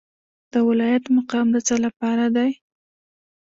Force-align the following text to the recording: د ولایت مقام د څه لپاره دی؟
د 0.51 0.53
ولایت 0.67 1.03
مقام 1.15 1.47
د 1.51 1.57
څه 1.67 1.75
لپاره 1.85 2.25
دی؟ 2.35 2.51